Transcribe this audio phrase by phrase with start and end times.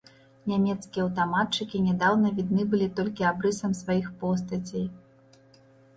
[0.51, 4.85] Нямецкія аўтаматчыкі нядаўна відны былі толькі абрысам сваіх постацей.